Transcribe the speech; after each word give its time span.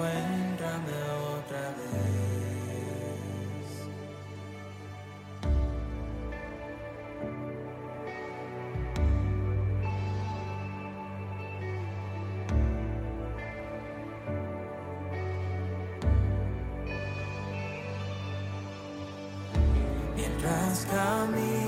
encuéntrame 0.00 0.92
otra 1.36 1.74
vez. 1.76 1.90
Mientras 20.16 20.86
camino. 20.86 21.59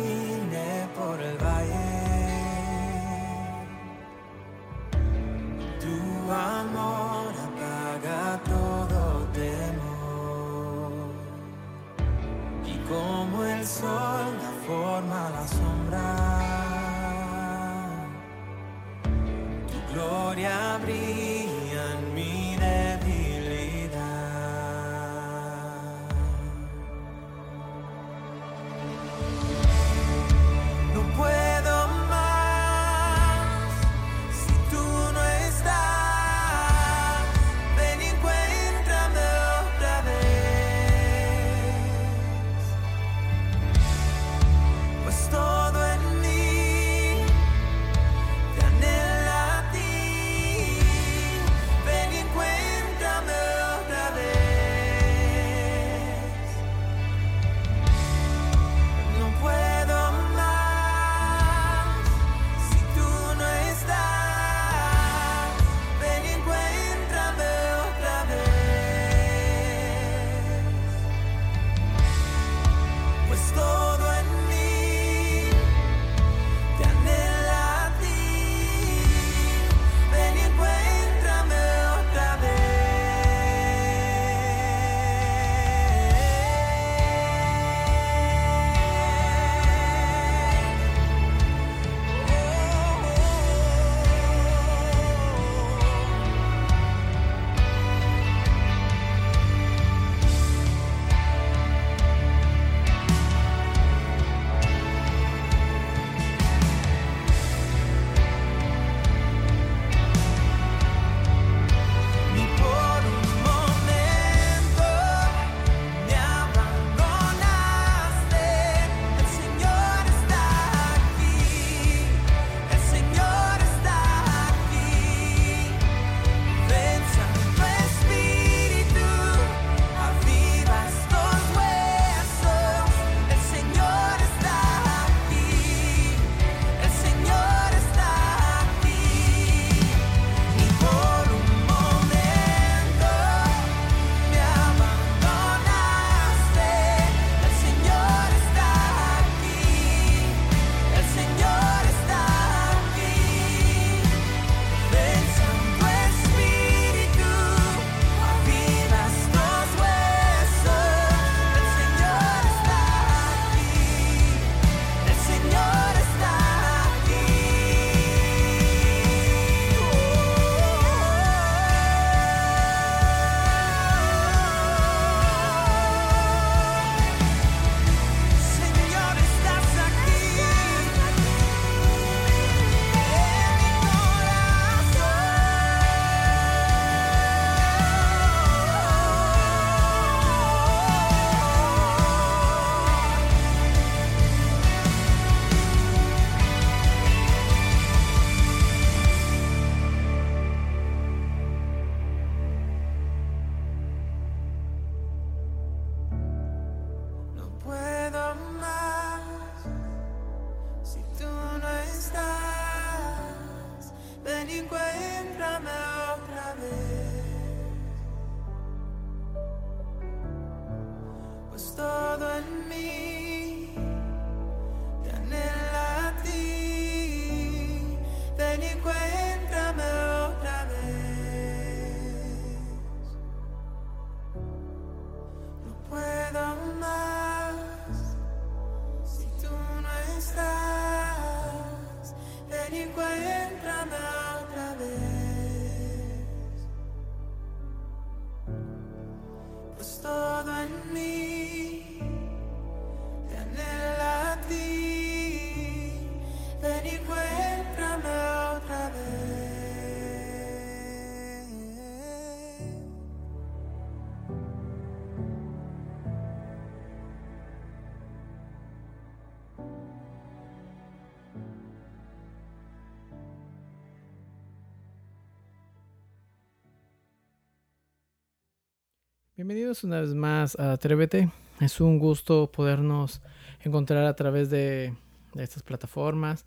Bienvenidos 279.44 279.82
una 279.82 280.00
vez 280.00 280.14
más 280.14 280.56
a 280.56 280.70
Atrévete. 280.70 281.28
Es 281.58 281.80
un 281.80 281.98
gusto 281.98 282.52
podernos 282.52 283.20
encontrar 283.64 284.04
a 284.04 284.14
través 284.14 284.50
de, 284.50 284.94
de 285.34 285.42
estas 285.42 285.64
plataformas. 285.64 286.46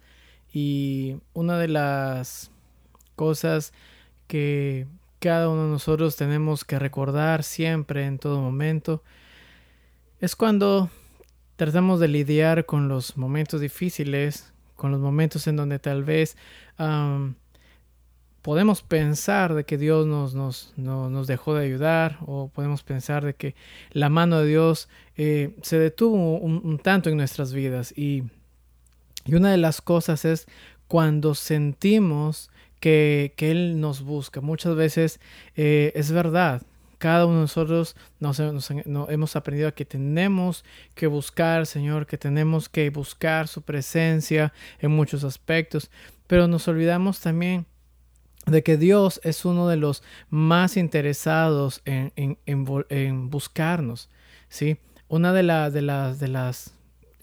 Y 0.53 1.17
una 1.33 1.59
de 1.59 1.67
las 1.67 2.51
cosas 3.17 3.73
que 4.27 4.87
cada 5.19 5.49
uno 5.49 5.65
de 5.65 5.71
nosotros 5.71 6.15
tenemos 6.15 6.63
que 6.63 6.79
recordar 6.79 7.43
siempre, 7.43 8.05
en 8.05 8.17
todo 8.17 8.39
momento, 8.39 9.03
es 10.21 10.37
cuando 10.37 10.89
tratamos 11.57 11.99
de 11.99 12.07
lidiar 12.07 12.65
con 12.65 12.87
los 12.87 13.17
momentos 13.17 13.59
difíciles, 13.59 14.53
con 14.77 14.91
los 14.91 15.01
momentos 15.01 15.47
en 15.47 15.57
donde 15.57 15.79
tal 15.79 16.05
vez 16.05 16.37
podemos 18.45 18.83
pensar 18.83 19.55
de 19.55 19.63
que 19.63 19.75
Dios 19.75 20.05
nos, 20.05 20.35
nos, 20.35 20.71
nos, 20.77 21.25
dejó 21.25 21.55
de 21.55 21.65
ayudar 21.65 22.19
o 22.27 22.47
podemos 22.49 22.83
pensar 22.83 23.25
de 23.25 23.33
que 23.33 23.55
la 23.89 24.07
mano 24.09 24.39
de 24.39 24.45
Dios 24.45 24.87
eh, 25.17 25.55
se 25.63 25.79
detuvo 25.79 26.37
un, 26.37 26.77
tanto 26.77 27.09
en 27.09 27.17
nuestras 27.17 27.53
vidas 27.53 27.91
y, 27.97 28.21
y, 29.25 29.33
una 29.33 29.49
de 29.49 29.57
las 29.57 29.81
cosas 29.81 30.25
es 30.25 30.45
cuando 30.87 31.33
sentimos 31.33 32.51
que, 32.79 33.33
que 33.35 33.49
Él 33.49 33.79
nos 33.81 34.03
busca. 34.03 34.41
Muchas 34.41 34.75
veces 34.75 35.19
eh, 35.55 35.91
es 35.95 36.11
verdad, 36.11 36.61
cada 36.99 37.25
uno 37.25 37.37
de 37.37 37.41
nosotros 37.41 37.95
nos, 38.19 38.39
hemos 39.09 39.35
aprendido 39.35 39.69
a 39.69 39.71
que 39.71 39.85
tenemos 39.85 40.63
que 40.93 41.07
buscar, 41.07 41.65
Señor, 41.65 42.05
que 42.05 42.19
tenemos 42.19 42.69
que 42.69 42.91
buscar 42.91 43.47
su 43.47 43.63
presencia 43.63 44.53
en 44.77 44.91
muchos 44.91 45.23
aspectos, 45.23 45.89
pero 46.27 46.47
nos 46.47 46.67
olvidamos 46.67 47.21
también 47.21 47.65
de 48.45 48.63
que 48.63 48.77
Dios 48.77 49.19
es 49.23 49.45
uno 49.45 49.67
de 49.67 49.77
los 49.77 50.03
más 50.29 50.77
interesados 50.77 51.81
en, 51.85 52.37
en, 52.45 53.29
buscarnos, 53.29 54.09
¿sí? 54.49 54.77
Una 55.07 55.33
de, 55.33 55.43
de, 55.71 55.81
las, 55.81 56.19
de 56.19 56.27
las 56.27 56.73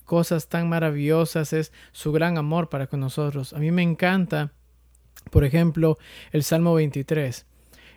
cosas 0.04 0.48
tan 0.48 0.69
maravillosas 0.69 1.52
es 1.52 1.72
su 1.92 2.12
gran 2.12 2.38
amor 2.38 2.69
para 2.69 2.86
con 2.86 3.00
nosotros. 3.00 3.52
A 3.52 3.58
mí 3.58 3.70
me 3.70 3.82
encanta, 3.82 4.52
por 5.30 5.44
ejemplo, 5.44 5.98
el 6.32 6.42
Salmo 6.42 6.74
23. 6.74 7.46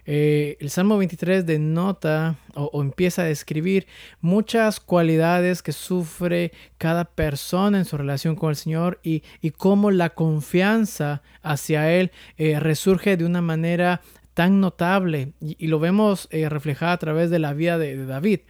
Eh, 0.07 0.57
el 0.59 0.69
Salmo 0.69 0.97
23 0.97 1.45
denota 1.45 2.37
o, 2.53 2.81
empieza 2.81 3.23
a 3.23 3.25
describir 3.25 3.87
muchas 4.21 4.79
cualidades 4.79 5.63
que 5.63 5.71
sufre 5.71 6.51
cada 6.77 7.05
persona 7.05 7.79
en 7.79 7.85
su 7.85 7.97
relación 7.97 8.35
con 8.35 8.51
el 8.51 8.55
Señor 8.55 8.99
y, 9.03 9.23
cómo 9.57 9.89
la 9.89 10.11
confianza 10.11 11.23
hacia 11.41 11.91
Él 11.91 12.11
eh, 12.37 12.59
resurge 12.59 13.17
de 13.17 13.25
una 13.25 13.41
manera 13.41 14.01
tan 14.35 14.59
notable 14.59 15.33
y, 15.39 15.67
lo 15.67 15.79
vemos 15.79 16.27
eh, 16.29 16.49
reflejado 16.49 16.91
a 16.91 16.97
través 16.97 17.29
de 17.29 17.39
la 17.39 17.53
vida 17.53 17.77
de, 17.77 18.05
David. 18.05 18.41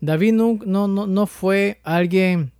David 0.00 0.32
no, 0.32 0.58
no, 0.64 0.88
no 0.88 1.26
fue 1.26 1.80
alguien 1.84 2.53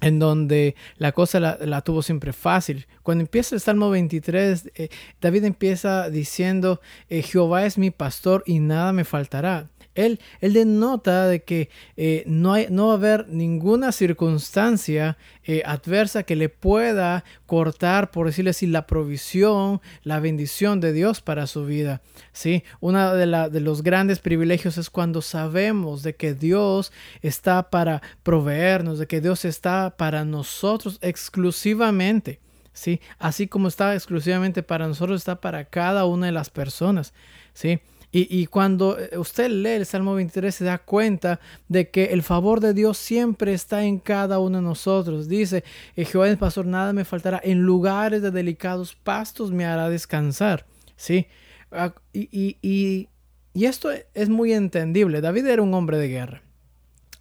en 0.00 0.18
donde 0.18 0.76
la 0.96 1.12
cosa 1.12 1.40
la, 1.40 1.80
tuvo 1.82 2.02
siempre 2.02 2.32
fácil. 2.32 2.86
Cuando 3.02 3.22
empieza 3.22 3.54
el 3.54 3.60
Salmo 3.60 3.90
23, 3.90 4.70
eh, 4.74 4.88
David 5.20 5.44
empieza 5.44 6.08
diciendo, 6.10 6.80
eh, 7.08 7.22
Jehová 7.22 7.66
es 7.66 7.78
mi 7.78 7.90
pastor 7.90 8.42
y 8.46 8.60
nada 8.60 8.92
me 8.92 9.04
faltará. 9.04 9.68
Él, 9.98 10.20
él 10.40 10.52
denota 10.52 11.26
de 11.26 11.42
que 11.42 11.70
eh, 11.96 12.22
no, 12.26 12.52
hay, 12.52 12.68
no 12.70 12.86
va 12.86 12.92
a 12.92 12.96
haber 12.96 13.28
ninguna 13.28 13.90
circunstancia 13.90 15.18
eh, 15.42 15.62
adversa 15.66 16.22
que 16.22 16.36
le 16.36 16.48
pueda 16.48 17.24
cortar, 17.46 18.12
por 18.12 18.26
decirle 18.26 18.50
así, 18.50 18.68
la 18.68 18.86
provisión, 18.86 19.80
la 20.04 20.20
bendición 20.20 20.78
de 20.78 20.92
Dios 20.92 21.20
para 21.20 21.48
su 21.48 21.66
vida. 21.66 22.00
¿sí? 22.32 22.62
Uno 22.78 23.12
de, 23.12 23.26
de 23.50 23.60
los 23.60 23.82
grandes 23.82 24.20
privilegios 24.20 24.78
es 24.78 24.88
cuando 24.88 25.20
sabemos 25.20 26.04
de 26.04 26.14
que 26.14 26.32
Dios 26.32 26.92
está 27.20 27.68
para 27.68 28.00
proveernos, 28.22 29.00
de 29.00 29.08
que 29.08 29.20
Dios 29.20 29.44
está 29.44 29.96
para 29.96 30.24
nosotros 30.24 31.00
exclusivamente. 31.02 32.38
¿sí? 32.72 33.00
Así 33.18 33.48
como 33.48 33.66
está 33.66 33.94
exclusivamente 33.94 34.62
para 34.62 34.86
nosotros, 34.86 35.20
está 35.20 35.40
para 35.40 35.64
cada 35.64 36.04
una 36.04 36.26
de 36.26 36.32
las 36.32 36.50
personas. 36.50 37.14
¿sí? 37.52 37.80
Y, 38.10 38.46
cuando 38.46 38.98
eh, 38.98 39.18
usted 39.18 39.50
lee 39.50 39.72
el 39.72 39.84
Salmo 39.84 40.14
23 40.14 40.54
se 40.54 40.64
da 40.64 40.78
cuenta 40.78 41.40
de 41.68 41.90
que 41.90 42.04
el 42.06 42.22
favor 42.22 42.60
de 42.60 42.72
Dios 42.72 42.96
siempre 42.96 43.52
está 43.52 43.84
en 43.84 43.98
cada 43.98 44.38
uno 44.38 44.58
de 44.58 44.64
nosotros. 44.64 45.28
Dice, 45.28 45.62
eh, 45.94 46.06
Jehová 46.06 46.28
es 46.28 46.38
pastor, 46.38 46.64
nada 46.64 46.94
me 46.94 47.04
faltará. 47.04 47.38
En 47.44 47.60
lugares 47.60 48.22
de 48.22 48.30
delicados 48.30 48.94
pastos 48.94 49.52
me 49.52 49.66
hará 49.66 49.90
descansar. 49.90 50.64
¿Sí? 50.96 51.26
Ah, 51.70 51.92
y, 52.14 52.56
y, 52.62 53.08
y 53.52 53.64
esto 53.66 53.90
es 54.14 54.28
muy 54.30 54.54
entendible. 54.54 55.20
David 55.20 55.46
era 55.46 55.60
un 55.60 55.74
hombre 55.74 55.98
de 55.98 56.08
guerra. 56.08 56.42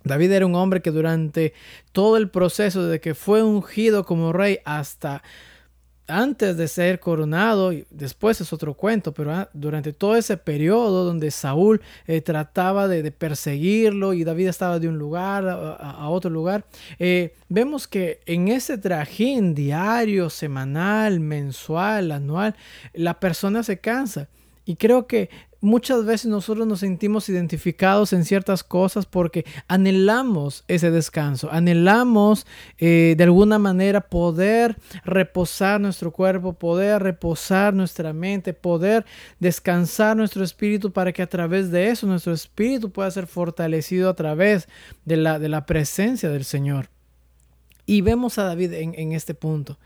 David 0.05 0.31
era 0.31 0.45
un 0.45 0.55
hombre 0.55 0.81
que 0.81 0.91
durante 0.91 1.53
todo 1.91 2.15
el 2.15 2.29
proceso 2.29 2.87
de 2.87 3.01
que 3.01 3.13
fue 3.13 3.43
ungido 3.43 4.05
como 4.05 4.31
rey 4.31 4.59
hasta 4.63 5.21
antes 6.07 6.55
de 6.57 6.67
ser 6.67 6.99
coronado, 6.99 7.73
y 7.73 7.85
después 7.89 8.39
es 8.41 8.53
otro 8.53 8.73
cuento, 8.73 9.13
pero 9.13 9.47
durante 9.53 9.93
todo 9.93 10.15
ese 10.15 10.37
periodo 10.37 11.03
donde 11.03 11.31
Saúl 11.31 11.81
eh, 12.07 12.21
trataba 12.21 12.87
de, 12.87 13.11
perseguirlo 13.11 14.13
y 14.13 14.23
David 14.23 14.47
estaba 14.47 14.79
de 14.79 14.87
un 14.87 14.97
lugar 14.97 15.47
a, 15.47 16.09
otro 16.09 16.29
lugar, 16.29 16.65
eh, 16.99 17.35
vemos 17.49 17.87
que 17.87 18.21
en 18.25 18.47
ese 18.47 18.77
trajín 18.77 19.53
diario, 19.53 20.29
semanal, 20.29 21.19
mensual, 21.19 22.11
anual, 22.11 22.55
la 22.93 23.19
persona 23.19 23.63
se 23.63 23.79
cansa. 23.79 24.27
Y 24.65 24.75
creo 24.75 25.07
que 25.07 25.29
muchas 25.61 26.05
veces 26.05 26.27
nosotros 26.27 26.67
nos 26.67 26.79
sentimos 26.79 27.29
identificados 27.29 28.13
en 28.13 28.25
ciertas 28.25 28.63
cosas 28.63 29.05
porque 29.05 29.45
anhelamos 29.67 30.63
ese 30.67 30.91
descanso, 30.91 31.49
anhelamos 31.51 32.45
eh, 32.77 33.15
de 33.17 33.23
alguna 33.23 33.59
manera 33.59 34.01
poder 34.01 34.77
reposar 35.03 35.81
nuestro 35.81 36.11
cuerpo, 36.11 36.53
poder 36.53 37.01
reposar 37.01 37.73
nuestra 37.73 38.13
mente, 38.13 38.53
poder 38.53 39.05
descansar 39.39 40.15
nuestro 40.15 40.43
espíritu 40.43 40.91
para 40.91 41.11
que 41.11 41.21
a 41.21 41.27
través 41.27 41.71
de 41.71 41.89
eso 41.89 42.07
nuestro 42.07 42.33
espíritu 42.33 42.91
pueda 42.91 43.09
ser 43.11 43.27
fortalecido 43.27 44.09
a 44.09 44.15
través 44.15 44.67
de 45.05 45.17
la, 45.17 45.39
de 45.39 45.49
la 45.49 45.65
presencia 45.65 46.29
del 46.29 46.45
Señor. 46.45 46.89
Y 47.85 48.01
vemos 48.01 48.37
a 48.37 48.43
David 48.43 48.73
en, 48.73 49.13
este 49.13 49.33
punto. 49.33 49.79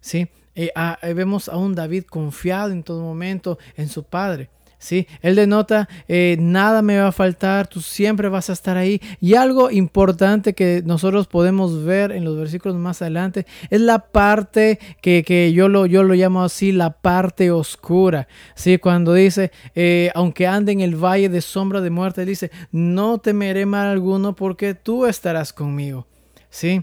¿sí? 0.00 0.26
Eh, 0.56 0.72
vemos 1.14 1.48
a 1.48 1.56
un 1.56 1.74
David 1.76 2.04
confiado 2.04 2.72
en 2.72 2.82
todo 2.82 3.00
momento 3.00 3.58
en 3.76 3.88
su 3.88 4.02
Padre. 4.02 4.50
¿Sí? 4.78 5.06
Él 5.22 5.36
denota, 5.36 5.88
eh, 6.08 6.36
nada 6.38 6.82
me 6.82 6.98
va 6.98 7.08
a 7.08 7.12
faltar, 7.12 7.66
tú 7.66 7.80
siempre 7.80 8.28
vas 8.28 8.50
a 8.50 8.52
estar 8.52 8.76
ahí. 8.76 9.00
Y 9.20 9.34
algo 9.34 9.70
importante 9.70 10.54
que 10.54 10.82
nosotros 10.84 11.26
podemos 11.26 11.84
ver 11.84 12.12
en 12.12 12.24
los 12.24 12.36
versículos 12.36 12.76
más 12.76 13.02
adelante 13.02 13.46
es 13.70 13.80
la 13.80 13.98
parte 13.98 14.78
que, 15.00 15.52
yo, 15.52 15.68
lo, 15.68 15.86
yo 15.86 16.02
lo 16.02 16.14
llamo 16.14 16.44
así, 16.44 16.72
la 16.72 16.90
parte 16.90 17.50
oscura, 17.50 18.28
¿sí? 18.54 18.78
Cuando 18.78 19.14
dice, 19.14 19.52
eh, 19.74 20.10
aunque 20.14 20.46
ande 20.46 20.72
en 20.72 20.80
el 20.80 20.96
valle 20.96 21.28
de 21.28 21.40
sombra 21.40 21.80
de 21.80 21.90
muerte, 21.90 22.24
dice, 22.24 22.50
no 22.70 23.18
temeré 23.18 23.66
mal 23.66 23.88
alguno 23.88 24.34
porque 24.36 24.74
tú 24.74 25.06
estarás 25.06 25.52
conmigo, 25.52 26.06
¿sí? 26.50 26.82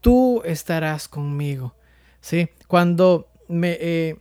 Tú 0.00 0.42
estarás 0.44 1.08
conmigo, 1.08 1.74
¿sí? 2.20 2.48
Cuando 2.66 3.28
me... 3.48 3.76
Eh, 3.80 4.16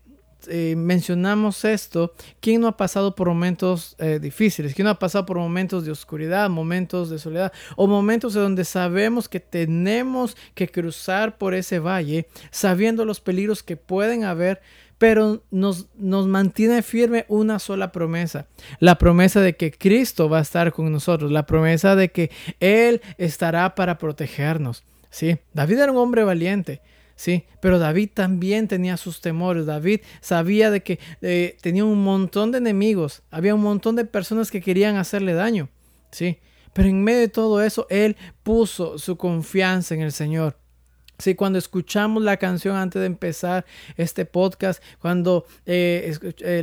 eh, 0.48 0.76
mencionamos 0.78 1.66
esto, 1.66 2.14
¿quién 2.40 2.62
no 2.62 2.68
ha 2.68 2.78
pasado 2.78 3.16
por 3.16 3.28
momentos 3.28 3.96
eh, 4.00 4.20
difíciles? 4.22 4.74
¿Quién 4.74 4.86
no 4.86 4.92
ha 4.92 5.00
pasado 5.00 5.26
por 5.26 5.38
momentos 5.38 5.86
de 5.86 5.92
oscuridad, 5.92 6.50
momentos 6.50 7.10
de 7.10 7.20
soledad 7.20 7.52
o 7.76 7.88
momentos 7.88 8.36
en 8.36 8.44
donde 8.44 8.66
sabemos 8.66 9.28
que 9.28 9.40
tenemos 9.40 10.38
que 10.54 10.68
cruzar 10.68 11.38
por 11.38 11.54
ese 11.54 11.80
valle, 11.80 12.28
sabiendo 12.52 13.06
los 13.06 13.20
peligros 13.20 13.64
que 13.64 13.78
pueden 13.78 14.24
haber? 14.24 14.62
pero 14.98 15.44
nos, 15.52 15.86
nos, 15.96 16.28
mantiene 16.28 16.82
firme 16.82 17.26
una 17.28 17.60
sola 17.60 17.92
promesa, 17.92 18.48
la 18.80 18.98
promesa 18.98 19.42
de 19.42 19.56
que 19.56 19.72
Cristo 19.72 20.28
va 20.28 20.40
a 20.40 20.42
estar 20.42 20.74
con 20.74 20.92
nosotros, 20.92 21.32
la 21.32 21.46
promesa 21.46 21.96
de 21.96 22.10
que 22.10 22.32
Él 22.60 23.02
estará 23.20 23.76
para 23.76 24.00
protegernos. 24.00 24.84
¿sí? 25.12 25.38
David 25.54 25.80
era 25.80 25.92
un 25.92 26.00
hombre 26.00 26.24
valiente, 26.24 26.82
Sí, 27.18 27.46
pero 27.62 27.80
David 27.80 28.12
también 28.14 28.68
tenía 28.68 28.96
sus 28.96 29.22
temores. 29.22 29.66
David 29.66 30.02
sabía 30.22 30.70
de 30.70 30.84
que 30.84 31.00
eh, 31.22 31.58
tenía 31.62 31.84
un 31.84 32.04
montón 32.04 32.52
de 32.52 32.60
enemigos, 32.60 33.24
había 33.32 33.56
un 33.56 33.62
montón 33.62 33.96
de 33.96 34.06
personas 34.06 34.52
que 34.52 34.62
querían 34.62 34.96
hacerle 34.96 35.34
daño. 35.34 35.68
Sí, 36.12 36.38
pero 36.74 36.88
en 36.88 37.04
medio 37.04 37.22
de 37.22 37.28
todo 37.28 37.64
eso, 37.64 37.88
él 37.90 38.16
puso 38.44 39.00
su 39.00 39.18
confianza 39.18 39.96
en 39.96 40.02
el 40.02 40.12
Señor. 40.12 40.60
Sí, 41.20 41.34
cuando 41.34 41.58
escuchamos 41.58 42.22
la 42.22 42.38
canción 42.38 42.76
antes 42.76 43.00
de 43.00 43.08
empezar 43.08 43.66
este 43.96 44.26
podcast, 44.26 44.84
cuando 45.00 45.46
eh, 45.66 46.16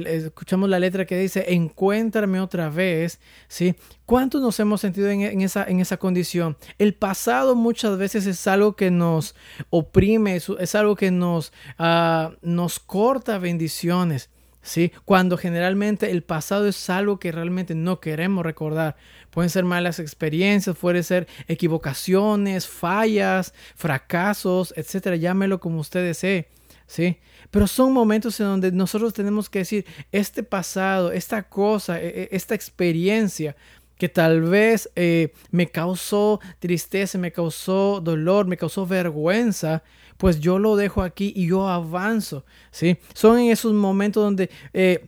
escuchamos 0.06 0.68
la 0.68 0.78
letra 0.78 1.06
que 1.06 1.18
dice, 1.18 1.52
encuéntrame 1.52 2.40
otra 2.40 2.70
vez, 2.70 3.18
¿sí? 3.48 3.74
¿Cuántos 4.06 4.42
nos 4.42 4.60
hemos 4.60 4.80
sentido 4.80 5.08
en, 5.10 5.40
esa, 5.40 5.64
en 5.64 5.80
esa 5.80 5.96
condición? 5.96 6.56
El 6.78 6.94
pasado 6.94 7.56
muchas 7.56 7.98
veces 7.98 8.26
es 8.26 8.46
algo 8.46 8.76
que 8.76 8.90
nos 8.90 9.34
oprime, 9.70 10.36
es, 10.36 10.74
algo 10.74 10.94
que 10.94 11.10
nos, 11.10 11.52
ah, 11.78 12.32
nos 12.42 12.78
corta 12.78 13.38
bendiciones. 13.38 14.30
¿Sí? 14.64 14.92
Cuando 15.04 15.36
generalmente 15.36 16.10
el 16.10 16.22
pasado 16.22 16.66
es 16.66 16.90
algo 16.90 17.20
que 17.20 17.30
realmente 17.30 17.76
no 17.76 18.00
queremos 18.00 18.44
recordar. 18.44 18.96
Pueden 19.30 19.50
ser 19.50 19.64
malas 19.64 20.00
experiencias, 20.00 20.76
pueden 20.76 21.04
ser 21.04 21.28
equivocaciones, 21.46 22.66
fallas, 22.66 23.54
fracasos, 23.76 24.74
etcétera, 24.76 25.16
llámelo 25.16 25.60
como 25.60 25.78
usted 25.78 26.04
desee, 26.04 26.48
¿sí? 26.86 27.18
Pero 27.50 27.66
son 27.68 27.92
momentos 27.92 28.40
en 28.40 28.46
donde 28.46 28.72
nosotros 28.72 29.12
tenemos 29.12 29.48
que 29.48 29.60
decir, 29.60 29.86
este 30.10 30.42
pasado, 30.42 31.12
esta 31.12 31.44
cosa, 31.44 32.00
e, 32.00 32.22
e, 32.22 32.28
esta 32.32 32.54
experiencia 32.54 33.54
que 33.98 34.08
tal 34.08 34.42
vez 34.42 34.90
eh, 34.96 35.32
me 35.50 35.70
causó 35.70 36.40
tristeza, 36.58 37.18
me 37.18 37.32
causó 37.32 38.00
dolor, 38.00 38.46
me 38.46 38.56
causó 38.56 38.86
vergüenza, 38.86 39.82
pues 40.16 40.40
yo 40.40 40.58
lo 40.58 40.76
dejo 40.76 41.02
aquí 41.02 41.32
y 41.34 41.48
yo 41.48 41.68
avanzo, 41.68 42.44
¿sí? 42.70 42.98
Son 43.14 43.38
en 43.38 43.50
esos 43.50 43.72
momentos 43.72 44.22
donde... 44.22 44.50
Eh, 44.72 45.06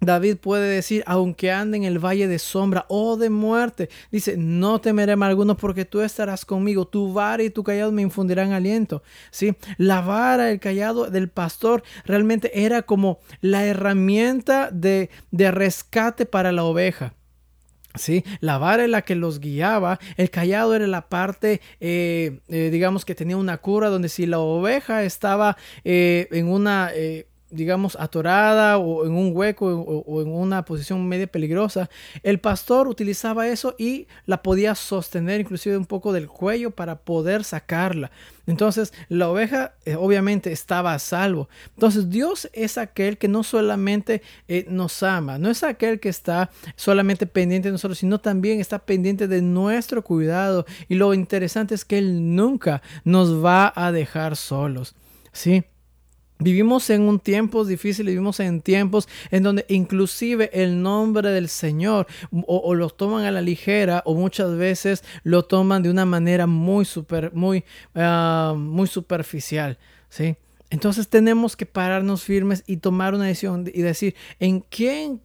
David 0.00 0.36
puede 0.36 0.68
decir, 0.68 1.02
aunque 1.06 1.50
ande 1.50 1.76
en 1.76 1.84
el 1.84 1.98
valle 1.98 2.28
de 2.28 2.38
sombra 2.38 2.86
o 2.88 3.16
de 3.16 3.30
muerte, 3.30 3.88
dice, 4.12 4.36
no 4.36 4.80
temeré 4.80 5.16
mal 5.16 5.30
alguno 5.30 5.56
porque 5.56 5.84
tú 5.84 6.00
estarás 6.00 6.44
conmigo, 6.44 6.86
tu 6.86 7.12
vara 7.12 7.42
y 7.42 7.50
tu 7.50 7.64
callado 7.64 7.90
me 7.90 8.02
infundirán 8.02 8.52
aliento. 8.52 9.02
¿Sí? 9.30 9.56
La 9.76 10.00
vara, 10.00 10.50
el 10.50 10.60
callado 10.60 11.10
del 11.10 11.28
pastor 11.28 11.82
realmente 12.04 12.64
era 12.64 12.82
como 12.82 13.18
la 13.40 13.66
herramienta 13.66 14.70
de, 14.70 15.10
de 15.32 15.50
rescate 15.50 16.26
para 16.26 16.52
la 16.52 16.62
oveja. 16.62 17.14
¿Sí? 17.94 18.24
La 18.40 18.58
vara 18.58 18.84
es 18.84 18.90
la 18.90 19.02
que 19.02 19.14
los 19.14 19.40
guiaba, 19.40 19.98
el 20.16 20.30
callado 20.30 20.74
era 20.74 20.86
la 20.86 21.08
parte, 21.08 21.60
eh, 21.80 22.40
eh, 22.48 22.68
digamos 22.70 23.04
que 23.04 23.14
tenía 23.14 23.36
una 23.36 23.58
cura 23.58 23.88
donde 23.88 24.08
si 24.08 24.26
la 24.26 24.38
oveja 24.38 25.02
estaba 25.02 25.56
eh, 25.84 26.28
en 26.30 26.48
una 26.48 26.90
digamos, 27.50 27.96
atorada 27.98 28.78
o 28.78 29.06
en 29.06 29.12
un 29.12 29.34
hueco 29.34 29.66
o, 29.66 30.22
en 30.22 30.28
una 30.28 30.64
posición 30.64 31.06
media 31.08 31.26
peligrosa, 31.26 31.88
el 32.22 32.40
pastor 32.40 32.88
utilizaba 32.88 33.48
eso 33.48 33.74
y 33.78 34.06
la 34.26 34.42
podía 34.42 34.74
sostener 34.74 35.40
inclusive 35.40 35.76
un 35.76 35.86
poco 35.86 36.12
del 36.12 36.28
cuello 36.28 36.70
para 36.70 36.96
poder 36.96 37.44
sacarla. 37.44 38.10
Entonces 38.46 38.92
la 39.08 39.28
oveja 39.28 39.74
eh, 39.84 39.96
obviamente 39.96 40.52
estaba 40.52 40.94
a 40.94 40.98
salvo. 40.98 41.48
Entonces 41.74 42.10
Dios 42.10 42.48
es 42.52 42.78
aquel 42.78 43.18
que 43.18 43.28
no 43.28 43.42
solamente 43.42 44.22
eh, 44.48 44.66
nos 44.68 45.02
ama, 45.02 45.38
no 45.38 45.50
es 45.50 45.62
aquel 45.62 46.00
que 46.00 46.08
está 46.08 46.50
solamente 46.76 47.26
pendiente 47.26 47.68
de 47.68 47.72
nosotros, 47.72 47.98
sino 47.98 48.20
también 48.20 48.60
está 48.60 48.78
pendiente 48.78 49.28
de 49.28 49.42
nuestro 49.42 50.02
cuidado. 50.02 50.66
Y 50.88 50.94
lo 50.94 51.14
interesante 51.14 51.74
es 51.74 51.84
que 51.84 51.98
Él 51.98 52.34
nunca 52.34 52.82
nos 53.04 53.44
va 53.44 53.72
a 53.74 53.92
dejar 53.92 54.36
solos. 54.36 54.94
¿Sí? 55.32 55.64
Vivimos 56.40 56.88
en 56.90 57.02
un 57.02 57.18
tiempo 57.18 57.64
difícil, 57.64 58.06
vivimos 58.06 58.38
en 58.38 58.60
tiempos 58.60 59.08
en 59.30 59.42
donde 59.42 59.64
inclusive 59.68 60.50
el 60.52 60.80
nombre 60.82 61.30
del 61.30 61.48
Señor 61.48 62.06
o, 62.46 62.74
lo 62.74 62.90
toman 62.90 63.24
a 63.24 63.30
la 63.32 63.40
ligera 63.40 64.02
o 64.04 64.14
muchas 64.14 64.56
veces 64.56 65.02
lo 65.24 65.44
toman 65.44 65.82
de 65.82 65.90
una 65.90 66.04
manera 66.04 66.46
muy 66.46 66.84
super, 66.84 67.32
muy, 67.34 67.64
ah, 67.96 68.54
muy 68.56 68.86
superficial, 68.86 69.78
¿sí? 70.08 70.36
Entonces 70.70 71.08
tenemos 71.08 71.56
que 71.56 71.66
pararnos 71.66 72.22
firmes 72.22 72.62
y 72.66 72.76
tomar 72.76 73.14
una 73.14 73.24
decisión 73.24 73.64
y 73.72 73.82
decir, 73.82 74.14
¿en 74.38 74.60
quién 74.60 75.20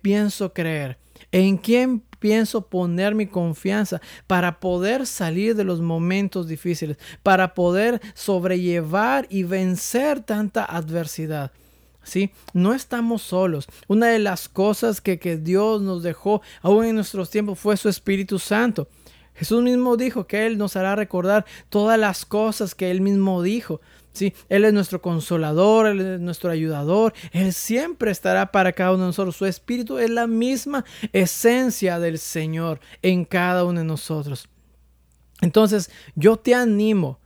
pienso 0.00 0.52
creer? 0.54 0.98
¿En 1.32 1.58
quién 1.58 2.02
pienso 2.18 2.62
poner 2.62 3.14
mi 3.14 3.26
confianza 3.26 4.00
para 4.26 4.60
poder 4.60 5.06
salir 5.06 5.54
de 5.54 5.64
los 5.64 5.80
momentos 5.80 6.48
difíciles, 6.48 6.98
para 7.22 7.54
poder 7.54 8.00
sobrellevar 8.14 9.26
y 9.30 9.44
vencer 9.44 10.20
tanta 10.20 10.64
adversidad. 10.64 11.52
¿Sí? 12.02 12.30
No 12.54 12.72
estamos 12.72 13.20
solos. 13.20 13.66
Una 13.86 14.06
de 14.06 14.18
las 14.18 14.48
cosas 14.48 15.02
que, 15.02 15.18
que 15.18 15.36
Dios 15.36 15.82
nos 15.82 16.02
dejó 16.02 16.40
aún 16.62 16.86
en 16.86 16.94
nuestros 16.94 17.28
tiempos 17.28 17.58
fue 17.58 17.76
su 17.76 17.90
Espíritu 17.90 18.38
Santo. 18.38 18.88
Jesús 19.38 19.62
mismo 19.62 19.96
dijo 19.96 20.26
que 20.26 20.46
Él 20.46 20.58
nos 20.58 20.74
hará 20.74 20.96
recordar 20.96 21.44
todas 21.68 21.98
las 21.98 22.24
cosas 22.24 22.74
que 22.74 22.90
Él 22.90 23.00
mismo 23.00 23.42
dijo. 23.42 23.80
Él 24.48 24.64
es 24.64 24.72
nuestro 24.72 25.00
consolador, 25.00 25.86
Él 25.86 26.00
es 26.00 26.20
nuestro 26.20 26.50
ayudador, 26.50 27.12
Él 27.32 27.52
siempre 27.52 28.10
estará 28.10 28.50
para 28.50 28.72
cada 28.72 28.92
uno 28.92 29.04
de 29.04 29.08
nosotros. 29.08 29.36
Su 29.36 29.46
espíritu 29.46 29.98
es 29.98 30.10
la 30.10 30.26
misma 30.26 30.84
esencia 31.12 31.98
del 31.98 32.18
Señor 32.18 32.80
en 33.02 33.24
cada 33.24 33.64
uno 33.64 33.80
de 33.80 33.86
nosotros. 33.86 34.48
Entonces, 35.40 35.90
yo 36.14 36.36
te 36.36 36.54
animo 36.54 37.20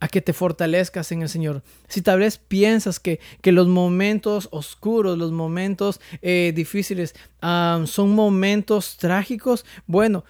a 0.00 0.08
que 0.08 0.20
te 0.20 0.34
fortalezcas 0.34 1.10
en 1.12 1.22
el 1.22 1.30
Señor. 1.30 1.62
Si 1.88 2.02
tal 2.02 2.18
vez 2.18 2.36
piensas 2.36 3.00
que, 3.00 3.20
que 3.40 3.52
los 3.52 3.68
momentos 3.68 4.48
oscuros, 4.50 5.16
los 5.16 5.32
momentos 5.32 5.98
eh, 6.20 6.52
difíciles 6.54 7.14
ah, 7.40 7.82
son 7.86 8.14
momentos 8.14 8.98
trágicos, 8.98 9.64
bueno, 9.86 10.24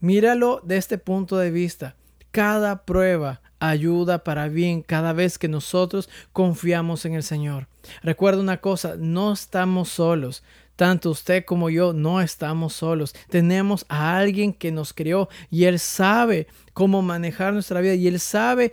míralo 0.00 0.60
de 0.64 0.78
este 0.78 0.98
punto 0.98 1.36
de 1.38 1.52
vista. 1.52 1.94
Cada 2.32 2.84
prueba, 2.84 3.40
ayuda 3.60 4.24
para 4.24 4.48
bien 4.48 4.82
cada 4.82 5.12
vez 5.12 5.38
que 5.38 5.48
nosotros 5.48 6.08
confiamos 6.32 7.04
en 7.04 7.14
el 7.14 7.22
Señor. 7.22 7.68
Recuerda 8.02 8.40
una 8.40 8.60
cosa, 8.60 8.96
no 8.98 9.32
estamos 9.32 9.88
solos. 9.88 10.42
Tanto 10.74 11.10
usted 11.10 11.44
como 11.44 11.70
yo 11.70 11.92
no 11.92 12.20
estamos 12.20 12.72
solos. 12.72 13.14
Tenemos 13.28 13.86
a 13.88 14.16
alguien 14.16 14.52
que 14.52 14.72
nos 14.72 14.92
creó 14.92 15.28
y 15.50 15.64
Él 15.64 15.78
sabe 15.78 16.48
cómo 16.72 17.02
manejar 17.02 17.52
nuestra 17.52 17.80
vida 17.80 17.94
y 17.94 18.08
Él 18.08 18.18
sabe 18.18 18.72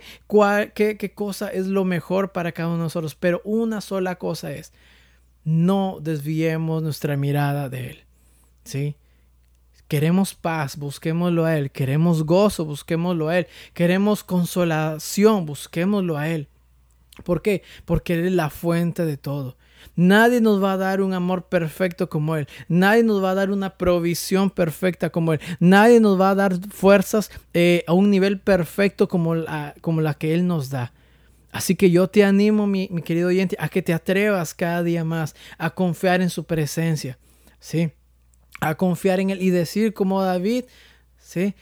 qué, 0.74 0.96
qué 0.98 1.12
cosa 1.14 1.48
es 1.48 1.66
lo 1.66 1.84
mejor 1.84 2.32
para 2.32 2.52
cada 2.52 2.68
uno 2.68 2.78
de 2.78 2.84
nosotros. 2.84 3.14
Pero 3.14 3.42
una 3.44 3.80
sola 3.80 4.16
cosa 4.16 4.50
es, 4.52 4.72
no 5.44 5.98
desviemos 6.00 6.82
nuestra 6.82 7.16
mirada 7.16 7.68
de 7.68 7.90
Él. 7.90 8.04
¿Sí? 8.64 8.96
Queremos 9.90 10.34
paz, 10.34 10.76
busquémoslo 10.76 11.44
a 11.44 11.58
Él. 11.58 11.72
Queremos 11.72 12.22
gozo, 12.22 12.64
busquémoslo 12.64 13.26
a 13.26 13.38
Él. 13.38 13.48
Queremos 13.74 14.22
consolación, 14.22 15.46
busquémoslo 15.46 16.16
a 16.16 16.28
Él. 16.28 16.46
¿Por 17.24 17.42
qué? 17.42 17.64
Porque 17.86 18.14
Él 18.14 18.26
es 18.26 18.32
la 18.32 18.50
fuente 18.50 19.04
de 19.04 19.16
todo. 19.16 19.56
Nadie 19.96 20.40
nos 20.40 20.62
va 20.62 20.74
a 20.74 20.76
dar 20.76 21.00
un 21.00 21.12
amor 21.12 21.48
perfecto 21.48 22.08
como 22.08 22.36
Él. 22.36 22.46
Nadie 22.68 23.02
nos 23.02 23.20
va 23.20 23.32
a 23.32 23.34
dar 23.34 23.50
una 23.50 23.70
provisión 23.70 24.50
perfecta 24.50 25.10
como 25.10 25.32
Él. 25.32 25.40
Nadie 25.58 25.98
nos 25.98 26.20
va 26.20 26.30
a 26.30 26.34
dar 26.36 26.54
fuerzas 26.70 27.28
eh, 27.52 27.82
a 27.88 27.92
un 27.92 28.10
nivel 28.10 28.38
perfecto 28.38 29.08
como 29.08 29.34
la, 29.34 29.74
como 29.80 30.02
la 30.02 30.14
que 30.14 30.34
Él 30.34 30.46
nos 30.46 30.70
da. 30.70 30.92
Así 31.50 31.74
que 31.74 31.90
yo 31.90 32.06
te 32.06 32.22
animo, 32.22 32.68
mi, 32.68 32.86
mi 32.92 33.02
querido 33.02 33.26
oyente, 33.26 33.56
a 33.58 33.68
que 33.68 33.82
te 33.82 33.92
atrevas 33.92 34.54
cada 34.54 34.84
día 34.84 35.02
más 35.02 35.34
a 35.58 35.70
confiar 35.70 36.20
en 36.20 36.30
su 36.30 36.44
presencia. 36.44 37.18
¿Sí? 37.58 37.90
A 38.60 38.74
confiar 38.76 39.20
en 39.20 39.30
Él 39.30 39.42
y 39.42 39.50
decir 39.50 39.92
como 39.92 40.22
David, 40.22 40.64
¿sí? 41.22 41.54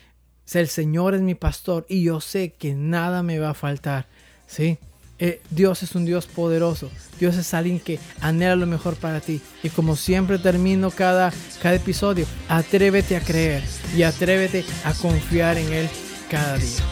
El 0.52 0.69
Señor 0.69 1.14
es 1.14 1.21
mi 1.21 1.35
pastor 1.35 1.87
y 1.88 2.02
yo 2.02 2.21
sé 2.21 2.52
que 2.52 2.75
nada 2.75 3.23
me 3.23 3.38
va 3.38 3.50
a 3.50 3.55
faltar, 3.55 4.07
¿sí? 4.47 4.78
Eh, 5.21 5.40
Dios 5.50 5.83
es 5.83 5.95
un 5.95 6.05
Dios 6.05 6.26
poderoso. 6.26 6.90
Dios 7.19 7.37
es 7.37 7.52
alguien 7.52 7.81
que 7.81 7.99
anhela 8.21 8.55
lo 8.55 8.67
mejor 8.67 8.95
para 8.95 9.21
ti. 9.21 9.40
Y 9.62 9.69
como 9.71 9.97
siempre 9.97 10.38
termino 10.38 10.90
cada, 10.90 11.33
cada 11.61 11.75
episodio, 11.75 12.25
atrévete 12.49 13.17
a 13.17 13.21
creer 13.21 13.64
y 13.97 14.05
atrévete 14.05 14.64
a 14.85 14.95
confiar 14.95 15.59
en 15.59 15.73
Él 15.73 15.88
cada 16.31 16.57
día. 16.57 16.85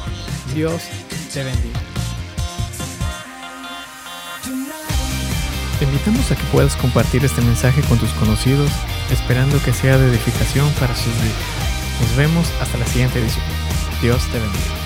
Dios 0.55 0.83
te 1.33 1.45
bendiga. 1.45 1.81
Te 5.79 5.85
invitamos 5.85 6.31
a 6.33 6.37
que 6.37 6.45
puedas 6.53 6.75
compartir 6.75 7.25
este 7.25 7.43
mensaje 7.43 7.83
con 7.83 7.99
tus 7.99 8.11
conocidos, 8.15 8.71
esperando 9.11 9.63
que 9.63 9.73
sea 9.73 9.99
de 9.99 10.09
edificación 10.09 10.71
para 10.81 10.95
sus 10.95 11.13
vidas. 11.15 11.37
Nos 12.01 12.17
vemos 12.17 12.53
hasta 12.61 12.79
la 12.79 12.87
siguiente 12.87 13.19
edición. 13.21 13.45
Dios 14.03 14.25
te 14.31 14.39
bendiga. 14.39 14.86